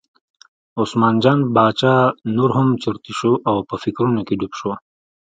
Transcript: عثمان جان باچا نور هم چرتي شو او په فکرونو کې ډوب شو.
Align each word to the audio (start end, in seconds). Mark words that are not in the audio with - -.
عثمان 0.81 1.15
جان 1.23 1.37
باچا 1.55 1.93
نور 2.35 2.49
هم 2.57 2.67
چرتي 2.83 3.13
شو 3.19 3.31
او 3.49 3.57
په 3.69 3.75
فکرونو 3.83 4.21
کې 4.27 4.33
ډوب 4.39 4.53
شو. 4.59 4.71